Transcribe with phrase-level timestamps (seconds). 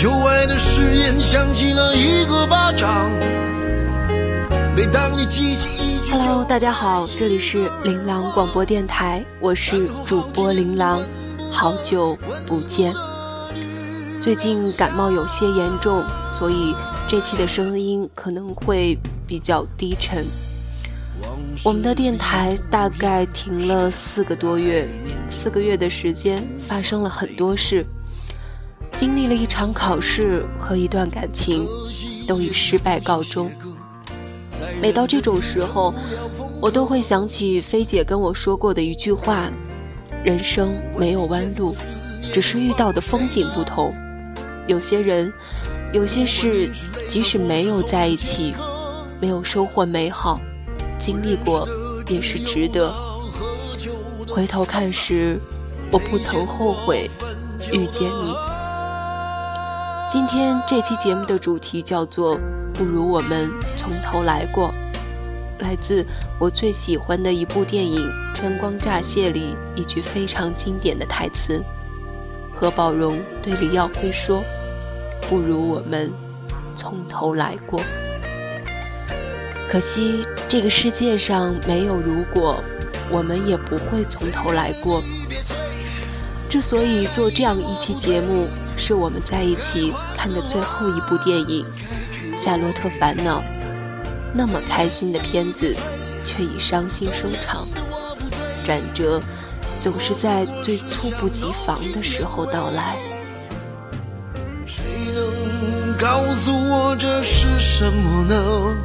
[0.00, 3.10] 旧爱的誓言响起了一个巴掌。
[4.76, 11.00] 每当你记起一句，Hello，大家好，这里是琳琅广播电台，我是主播琳琅，
[11.50, 12.94] 好久不见。
[14.22, 16.72] 最近感冒有些严重，所以。
[17.08, 18.96] 这期的声音可能会
[19.26, 20.24] 比较低沉。
[21.64, 24.86] 我们的电台大概停了四个多月，
[25.30, 27.84] 四个月的时间发生了很多事，
[28.98, 31.64] 经历了一场考试和一段感情，
[32.26, 33.48] 都以失败告终。
[34.82, 35.94] 每到这种时候，
[36.60, 39.52] 我都会想起菲姐跟我说过的一句话：
[40.24, 41.76] 人生没有弯路，
[42.32, 43.94] 只是遇到的风景不同。
[44.66, 45.32] 有些人。
[45.90, 46.70] 有些事，
[47.08, 48.52] 即使没有在一起，
[49.18, 50.38] 没有收获美好，
[50.98, 51.66] 经历过
[52.08, 52.92] 也是值得。
[54.28, 55.40] 回头看时，
[55.90, 57.08] 我不曾后悔
[57.72, 58.57] 遇见你。
[60.10, 62.40] 今天这期节目的主题叫做
[62.72, 64.72] “不如我们从头来过”，
[65.60, 66.02] 来自
[66.38, 68.00] 我最喜欢的一部电影
[68.34, 71.62] 《春光乍泄》里一句非常经典的台词：
[72.54, 74.42] 何宝荣对李耀辉说。
[75.28, 76.10] 不如我们
[76.74, 77.78] 从头来过。
[79.68, 82.64] 可惜这个世界上没有如果，
[83.12, 85.02] 我们也不会从头来过。
[86.48, 88.46] 之所以做这样一期节目，
[88.78, 91.66] 是我们在一起看的最后一部电影
[92.42, 93.40] 《夏洛特烦恼》。
[94.32, 95.74] 那么开心的片子，
[96.26, 97.66] 却以伤心收场。
[98.64, 99.20] 转折
[99.82, 102.96] 总是在最猝不及防的时候到来。
[104.66, 104.82] 谁
[105.14, 108.76] 能告诉我这是什么呢？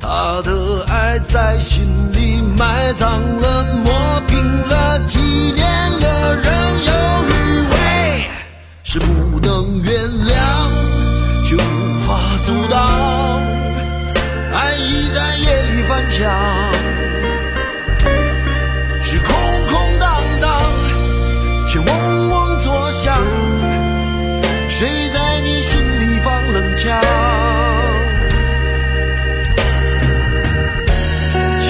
[0.00, 3.92] 他的爱在心里埋葬了，磨
[4.28, 4.38] 平
[4.68, 6.44] 了，纪念了，仍
[6.84, 6.92] 有
[7.26, 7.74] 余味，
[8.90, 9.92] 是不能原
[10.24, 10.32] 谅，
[11.44, 13.42] 却无法阻挡。
[14.50, 16.24] 爱已在夜里翻墙，
[19.02, 19.26] 是空
[19.68, 20.08] 空荡
[20.40, 20.62] 荡，
[21.68, 23.22] 却嗡嗡作响。
[24.70, 26.50] 谁在你心里放？
[26.50, 26.98] 冷枪，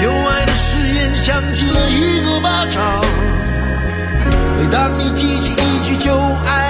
[0.01, 3.03] 旧爱的誓言响起了一个巴掌。
[4.57, 6.15] 每当你记起一句旧
[6.45, 6.68] 爱，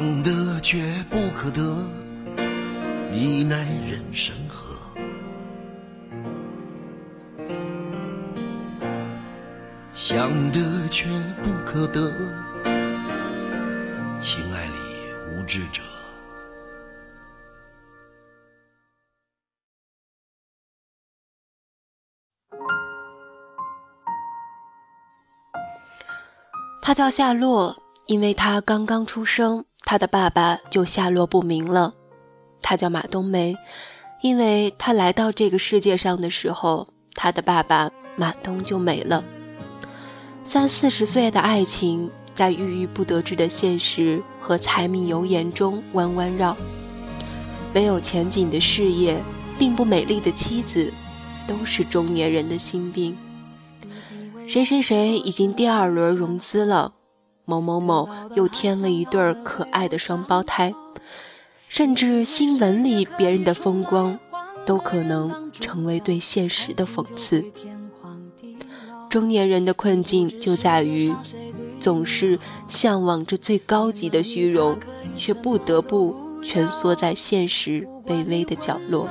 [0.00, 0.78] 想得却
[1.10, 1.60] 不可得，
[3.12, 4.98] 你奈人生何？
[9.92, 11.06] 想得却
[11.42, 12.10] 不可得，
[14.22, 14.72] 情爱里
[15.36, 15.82] 无知者。
[26.80, 27.76] 他叫夏洛，
[28.06, 29.62] 因为他刚刚出生。
[29.90, 31.92] 他的爸爸就下落不明了。
[32.62, 33.56] 他叫马冬梅，
[34.22, 39.24] 因为他来到这个世界上的时候，他的爸爸马东就没了。
[40.44, 46.56] 三四十岁的爱情，在郁郁不得志的现实和柴米油盐中弯弯绕。
[47.74, 49.20] 没有前景的事业，
[49.58, 50.94] 并不美丽的妻子，
[51.48, 53.18] 都是中年人的心病。
[54.46, 56.92] 谁谁谁已经第二轮融资了。
[57.50, 60.72] 某某某又添了一对可爱的双胞胎，
[61.68, 64.16] 甚至新闻里别人的风光，
[64.64, 67.44] 都可能成为对现实的讽刺。
[69.08, 71.12] 中年人的困境就在于，
[71.80, 72.38] 总是
[72.68, 74.78] 向往着最高级的虚荣，
[75.16, 76.14] 却不得不
[76.44, 79.08] 蜷缩在现实卑微的角落。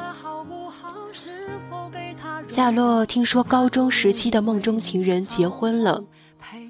[2.48, 6.02] 夏洛听说高中时期的梦中情人结婚了，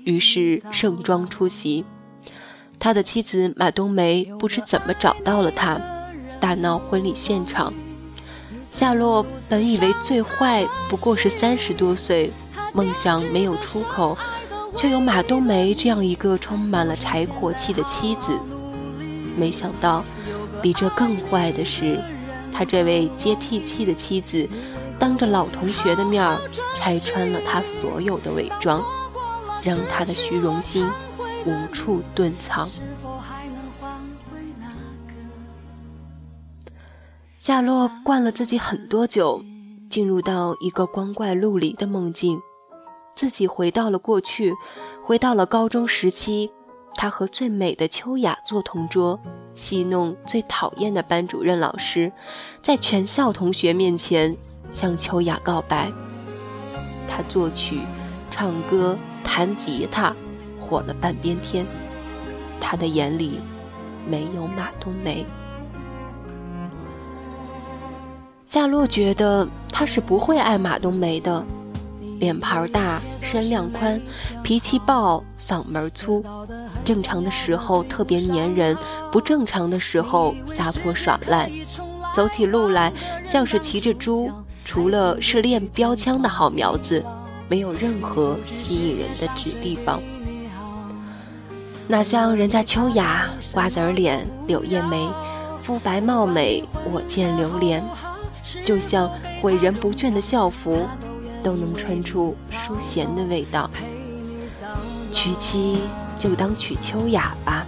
[0.09, 1.85] 于是盛装出席。
[2.79, 5.79] 他的妻子马冬梅不知怎么找到了他，
[6.39, 7.71] 大闹婚礼现场。
[8.65, 12.31] 夏洛本以为最坏不过是三十多岁，
[12.73, 14.17] 梦想没有出口，
[14.75, 18.31] 却有马冬梅这样一个充满了柴火气的妻子。
[19.38, 20.03] 没想到，
[20.62, 22.00] 比这更坏的是，
[22.51, 24.50] 他这位接地气的妻子。
[24.97, 26.38] 当着老同学的面儿
[26.75, 28.83] 拆穿了他所有的伪装，
[29.61, 30.88] 让他的虚荣心
[31.45, 32.67] 无处遁藏。
[37.38, 39.41] 夏洛灌了自己很多酒，
[39.89, 42.39] 进入到一个光怪陆离的梦境，
[43.15, 44.53] 自己回到了过去，
[45.03, 46.51] 回到了高中时期，
[46.95, 49.19] 他和最美的秋雅做同桌，
[49.55, 52.12] 戏弄最讨厌的班主任老师，
[52.62, 54.38] 在全校同学面前。
[54.71, 55.91] 向秋雅告白，
[57.07, 57.79] 他作曲、
[58.29, 58.95] 唱歌、
[59.31, 60.11] 弹吉他，
[60.59, 61.63] 火了半边天。
[62.59, 63.39] 他的眼里
[64.07, 65.23] 没有马冬梅。
[68.47, 71.45] 夏洛觉得他是不会爱马冬梅的，
[72.19, 74.01] 脸盘大，身量宽，
[74.43, 76.25] 脾气暴，嗓门粗，
[76.83, 78.75] 正常的时候特别粘人，
[79.11, 81.51] 不正常的时候撒泼耍赖，
[82.15, 82.91] 走起路来
[83.23, 84.31] 像是骑着猪。
[84.65, 87.03] 除了是练标枪的好苗子，
[87.50, 90.01] 没有任何吸引人的指地方。
[91.88, 95.10] 哪像人家秋雅，瓜子脸，柳叶眉，
[95.62, 97.84] 肤白貌美，我见流连，
[98.63, 99.10] 就像
[99.42, 100.86] 诲人不倦的校服，
[101.44, 103.69] 都能穿出淑贤的味道。
[105.12, 105.80] 娶妻
[106.19, 107.66] 就当娶秋雅吧。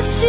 [0.00, 0.28] 心，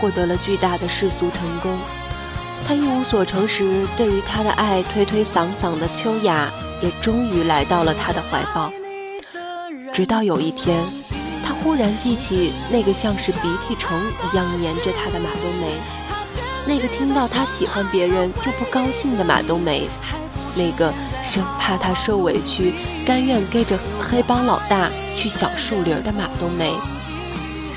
[0.00, 1.78] 获得了巨大的世俗成功。
[2.66, 6.48] 他一无所成时，对于他的爱推推搡搡的秋雅，
[6.80, 8.70] 也终于来到了他的怀抱。
[9.92, 10.78] 直到有一天，
[11.44, 15.74] 他忽然记起那个像是鼻涕虫一样粘着他的马冬梅，
[16.66, 19.88] 那个听到他喜欢别人就不高兴的马冬梅，
[20.54, 20.92] 那个
[21.24, 26.72] 生怕他受委屈，甘愿跟着黑帮老大去小树林的马冬梅，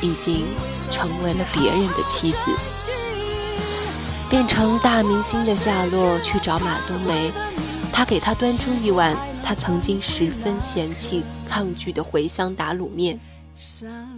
[0.02, 0.46] 已经。
[0.92, 2.52] 成为了别人的妻子，
[4.30, 7.32] 变成大明星的夏洛去找马冬梅，
[7.92, 13.20] 他给她端出一碗他曾经十分嫌弃、抗拒的茴香打卤面。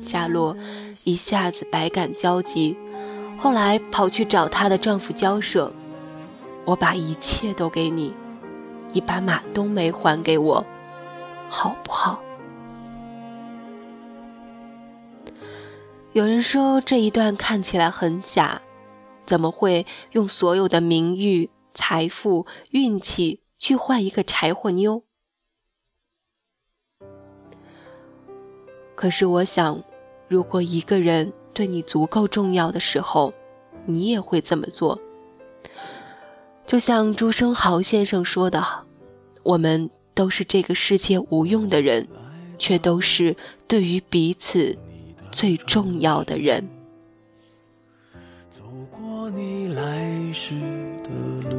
[0.02, 0.56] 夏洛
[1.04, 2.78] 一下子百感交集，
[3.38, 5.72] 后来跑去找她的丈夫交涉
[6.66, 8.14] ：“我把一切都给你，
[8.94, 10.66] 你把马冬梅还给我，
[11.50, 12.22] 好不好？”
[16.16, 18.62] 有人说这一段看起来很假，
[19.26, 25.04] 怎么会用所有的名誉、财富、运气去换一个柴火妞？
[28.96, 29.84] 可是我想，
[30.30, 33.34] 如果一个人对你足够重要的时候，
[33.86, 34.98] 你也会这么做。
[36.66, 38.64] 就像朱生豪先生说的
[39.44, 42.08] ：“我们都是这个世界无用的人，
[42.58, 43.36] 却都是
[43.68, 44.78] 对于彼此。”
[45.36, 46.66] 最重要的人。
[48.50, 50.56] 走过你来时
[51.04, 51.10] 的
[51.50, 51.58] 路，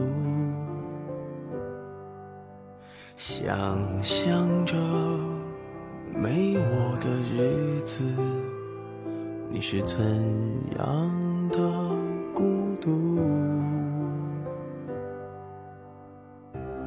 [3.16, 3.46] 想
[4.02, 4.74] 象着
[6.14, 8.02] 没我的日子，
[9.50, 9.98] 你是怎
[10.78, 11.58] 样的
[12.32, 13.20] 孤独？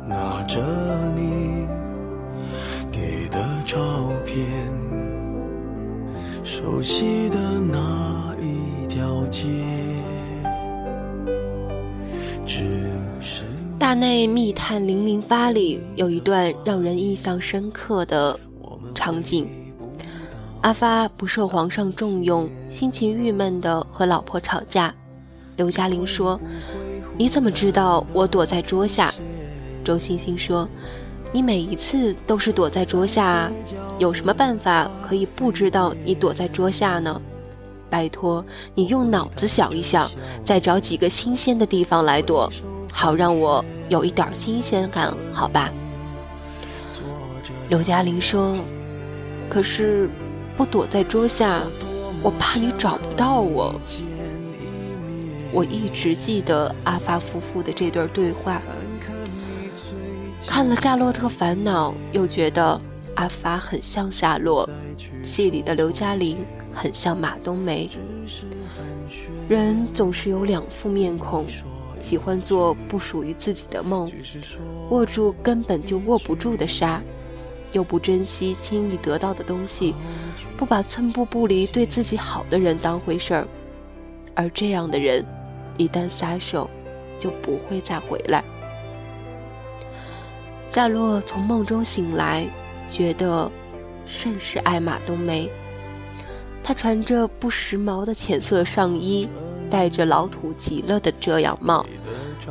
[0.07, 0.59] 拿着
[1.15, 1.58] 你
[6.89, 9.45] 悉的那一条街。
[13.77, 18.37] 大内密探零零发里有一段让人印象深刻的
[18.95, 19.47] 场景，
[20.61, 24.91] 阿发不受皇上重用，心情郁闷的和老婆吵架。
[25.57, 26.41] 刘嘉玲说
[27.19, 29.13] ：“你怎么知道我躲在桌下？”
[29.85, 30.67] 周星星说
[31.31, 33.51] ：“你每一次都是躲在桌下，
[33.99, 37.21] 有什么办法可以不知道你躲在桌下呢？
[37.87, 38.43] 拜托
[38.73, 40.09] 你用脑子想一想，
[40.43, 42.51] 再找几个新鲜的地方来躲，
[42.91, 45.69] 好让我有一点新鲜感，好吧？”
[47.69, 48.55] 刘嘉玲说
[49.49, 50.09] ：“可是
[50.57, 51.63] 不躲在桌下，
[52.23, 53.73] 我怕你找不到我。”
[55.53, 58.61] 我一直记得阿发夫妇的这段对话。
[60.49, 62.81] 看了《夏洛特烦恼》，又觉得
[63.13, 64.67] 阿发很像夏洛，
[65.21, 66.39] 戏里的刘嘉玲
[66.73, 67.87] 很像马冬梅。
[69.47, 71.45] 人总是有两副面孔，
[71.99, 74.11] 喜欢做不属于自己的梦，
[74.89, 76.99] 握住根本就握不住的沙，
[77.71, 79.93] 又不珍惜轻易得到的东西，
[80.57, 83.47] 不把寸步不离对自己好的人当回事儿，
[84.33, 85.23] 而这样的人。
[85.77, 86.67] 一旦撒手，
[87.19, 88.43] 就不会再回来。
[90.69, 92.47] 夏洛从梦中醒来，
[92.87, 93.51] 觉得
[94.05, 95.49] 甚是爱马冬梅。
[96.63, 99.27] 她穿着不时髦的浅色上衣，
[99.67, 101.83] 戴着老土极了的遮阳帽，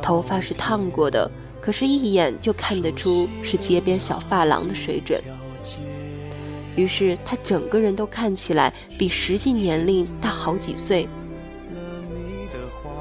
[0.01, 5.21] 头发是烫过的，可是，一眼就看得出是街边小发廊的水准。
[6.75, 11.07] 于是，她整个人都看起来比实际年龄大好几岁。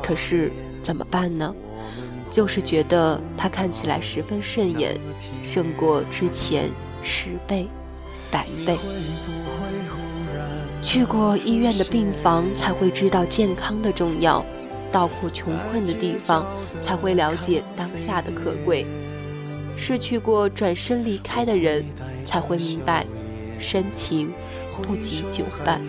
[0.01, 1.53] 可是怎么办呢？
[2.31, 4.99] 就是觉得他看起来十分顺眼，
[5.43, 6.71] 胜过之前
[7.03, 7.69] 十倍、
[8.31, 8.79] 百倍。
[10.83, 14.43] 去过医院的病房，才会知道健康的重要；
[14.93, 16.47] 到过穷困的地方，
[16.81, 18.87] 才会了解当下的可贵；
[19.77, 21.85] 失去过转身离开的人，
[22.25, 23.05] 才会明白
[23.59, 24.33] 深情
[24.83, 25.81] 不及久伴。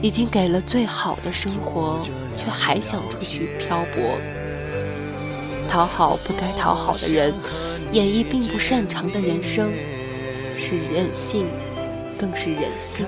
[0.00, 2.00] 已经给了最好的生活，
[2.36, 4.18] 却还想出去漂泊，
[5.68, 7.32] 讨好不该讨好的人，
[7.92, 9.72] 演绎并不擅长的人生，
[10.56, 11.46] 是任性，
[12.18, 13.06] 更是人性。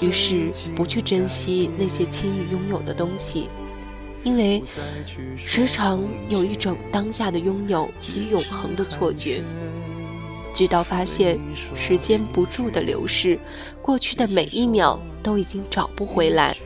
[0.00, 3.48] 于是不去珍惜那些轻易拥有的东西，
[4.24, 4.62] 因为
[5.36, 9.42] 时常有一种当下的拥有即永恒的错觉。
[10.52, 11.38] 直到发现
[11.76, 13.38] 时间不住的流逝，
[13.82, 16.56] 过去的每一秒都已经找不回来，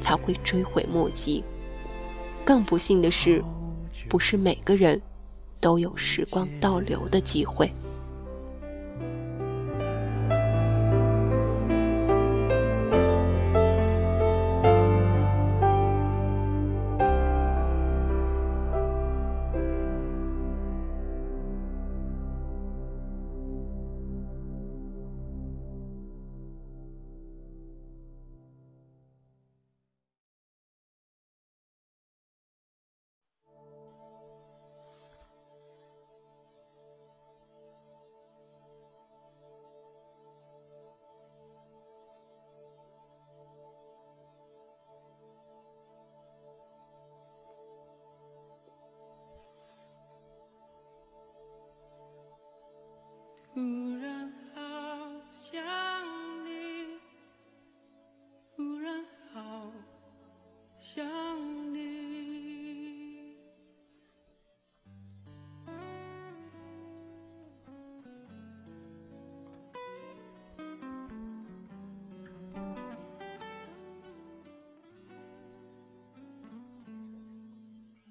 [0.00, 1.44] 才会追悔莫及。
[2.44, 3.44] 更不幸的是，
[4.08, 5.00] 不是每个人
[5.60, 7.70] 都有时光倒流的机会。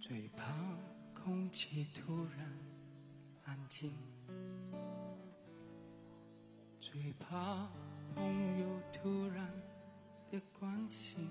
[0.09, 0.43] 最怕
[1.13, 2.51] 空气突然
[3.45, 3.93] 安静，
[6.79, 7.69] 最怕
[8.15, 9.47] 朋友突然
[10.31, 11.27] 的关心，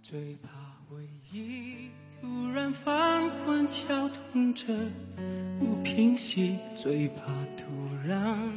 [0.00, 0.50] 最怕
[0.88, 1.90] 回忆
[2.20, 4.72] 突然翻滚绞痛着
[5.58, 7.24] 不平息，最怕
[7.56, 7.66] 突
[8.06, 8.52] 然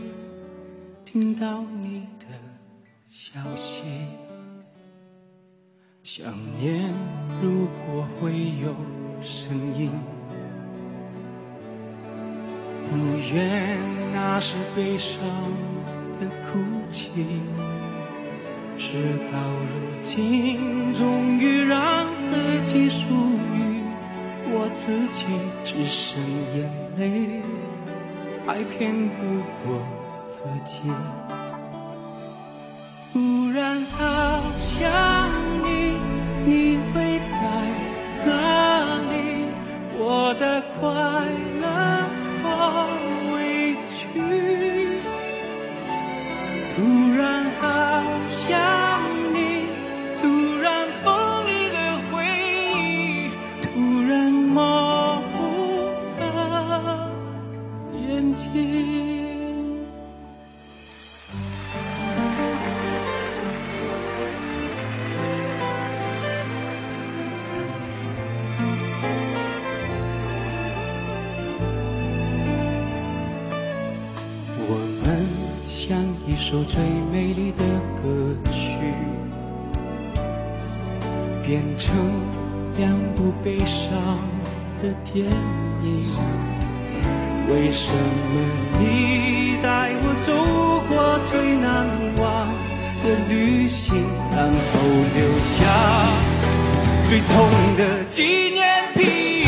[1.04, 2.28] 听到你的
[3.08, 3.82] 消息。
[6.04, 6.92] 想念，
[7.42, 7.79] 如果
[8.20, 8.76] 会有
[9.22, 9.90] 声音，
[12.90, 12.98] 不
[13.34, 13.78] 愿
[14.14, 15.20] 那是悲伤
[16.20, 16.60] 的哭
[16.92, 17.40] 泣。
[18.78, 18.98] 事
[19.32, 23.06] 到如今，终于让自己属
[23.54, 23.84] 于
[24.52, 25.26] 我自己，
[25.64, 26.22] 只剩
[26.56, 27.42] 眼泪，
[28.46, 29.18] 还骗不
[29.64, 29.82] 过
[30.30, 30.92] 自己。
[33.14, 35.09] 忽然好想。
[46.80, 47.29] 突然
[82.78, 83.98] 两部悲伤
[84.82, 85.26] 的电
[85.84, 85.88] 影。
[87.52, 88.36] 为什么
[88.80, 90.28] 你带我走
[90.88, 91.88] 过最难
[92.22, 92.24] 忘
[93.04, 93.96] 的旅行，
[94.32, 94.74] 然后
[95.16, 95.58] 留下
[97.10, 97.28] 最痛
[97.76, 98.60] 的纪念
[98.94, 99.39] 品？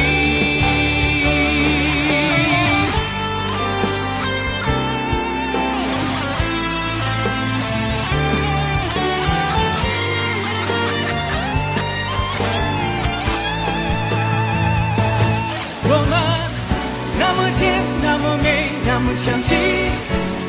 [18.03, 19.57] 那么美，那么相信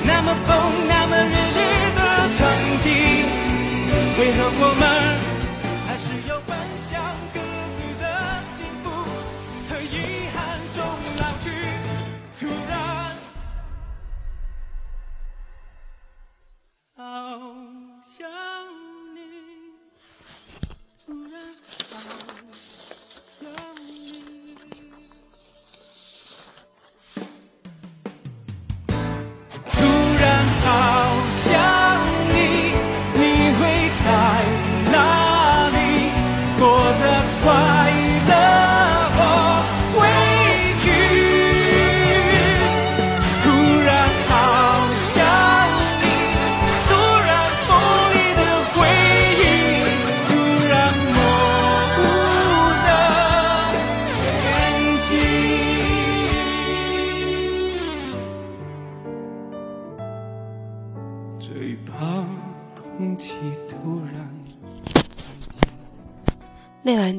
[0.05, 1.61] 那么疯、那么热烈
[1.95, 2.01] 的
[2.35, 2.41] 曾
[2.83, 2.93] 经，
[4.19, 5.12] 为何我们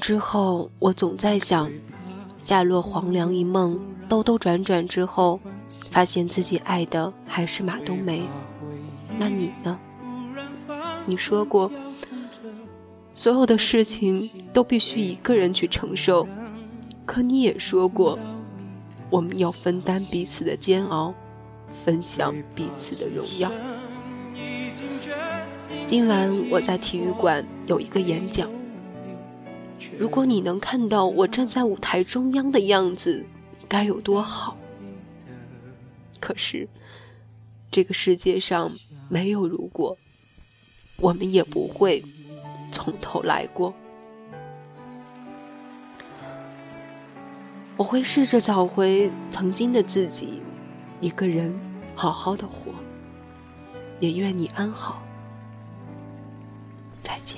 [0.03, 1.71] 之后，我总在想，
[2.37, 5.39] 夏落黄粱一梦，兜兜转转之后，
[5.91, 8.21] 发现自己爱的还是马冬梅。
[9.17, 9.79] 那你呢？
[11.05, 11.71] 你说过，
[13.13, 16.27] 所有的事情都必须一个人去承受，
[17.05, 18.19] 可你也说过，
[19.09, 21.13] 我们要分担彼此的煎熬，
[21.85, 23.49] 分享彼此的荣耀。
[25.87, 28.49] 今晚我在体育馆有一个演讲。
[29.97, 33.25] 如果你能看到我站在舞台中央的样子，
[33.67, 34.57] 该有多好！
[36.19, 36.67] 可是，
[37.69, 38.71] 这个世界上
[39.09, 39.97] 没有如果，
[40.97, 42.03] 我们也不会
[42.71, 43.73] 从头来过。
[47.75, 50.41] 我会试着找回曾经的自己，
[51.01, 51.53] 一个人
[51.95, 52.71] 好好的活。
[53.99, 55.01] 也愿你安好。
[57.01, 57.32] 再见。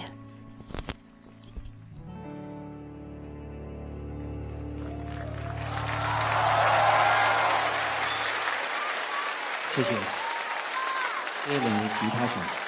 [9.76, 12.65] 谢谢，谢谢两位吉他手。